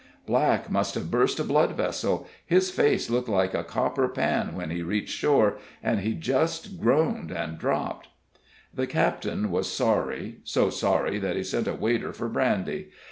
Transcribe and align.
Black 0.25 0.67
must 0.71 0.95
have 0.95 1.11
burst 1.11 1.39
a 1.39 1.43
blood 1.43 1.73
vessel 1.73 2.27
his 2.43 2.71
face 2.71 3.07
looked 3.07 3.29
like 3.29 3.53
a 3.53 3.63
copper 3.63 4.07
pan 4.07 4.55
when 4.55 4.71
he 4.71 4.81
reached 4.81 5.15
shore, 5.15 5.59
and 5.83 5.99
he 5.99 6.15
just 6.15 6.79
groaned 6.79 7.29
and 7.29 7.59
dropped." 7.59 8.07
The 8.73 8.87
captain 8.87 9.51
was 9.51 9.71
sorry, 9.71 10.37
so 10.43 10.71
sorry 10.71 11.19
that 11.19 11.35
he 11.35 11.43
sent 11.43 11.67
a 11.67 11.75
waiter 11.75 12.13
for 12.13 12.27
brandy. 12.29 12.89